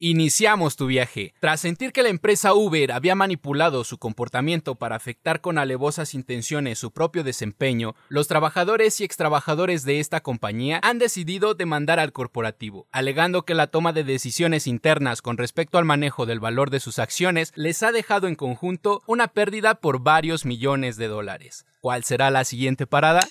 Iniciamos 0.00 0.76
tu 0.76 0.86
viaje. 0.86 1.34
Tras 1.40 1.58
sentir 1.58 1.90
que 1.90 2.04
la 2.04 2.08
empresa 2.08 2.54
Uber 2.54 2.92
había 2.92 3.16
manipulado 3.16 3.82
su 3.82 3.98
comportamiento 3.98 4.76
para 4.76 4.94
afectar 4.94 5.40
con 5.40 5.58
alevosas 5.58 6.14
intenciones 6.14 6.78
su 6.78 6.92
propio 6.92 7.24
desempeño, 7.24 7.96
los 8.08 8.28
trabajadores 8.28 9.00
y 9.00 9.04
extrabajadores 9.04 9.82
de 9.84 9.98
esta 9.98 10.20
compañía 10.20 10.78
han 10.84 11.00
decidido 11.00 11.54
demandar 11.54 11.98
al 11.98 12.12
corporativo, 12.12 12.86
alegando 12.92 13.42
que 13.42 13.54
la 13.54 13.66
toma 13.66 13.92
de 13.92 14.04
decisiones 14.04 14.68
internas 14.68 15.20
con 15.20 15.36
respecto 15.36 15.78
al 15.78 15.84
manejo 15.84 16.26
del 16.26 16.38
valor 16.38 16.70
de 16.70 16.78
sus 16.78 17.00
acciones 17.00 17.50
les 17.56 17.82
ha 17.82 17.90
dejado 17.90 18.28
en 18.28 18.36
conjunto 18.36 19.02
una 19.08 19.26
pérdida 19.26 19.80
por 19.80 20.00
varios 20.00 20.44
millones 20.44 20.96
de 20.96 21.08
dólares. 21.08 21.66
¿Cuál 21.80 22.04
será 22.04 22.30
la 22.30 22.44
siguiente 22.44 22.86
parada? 22.86 23.26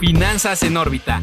Finanzas 0.00 0.62
en 0.62 0.78
órbita 0.78 1.22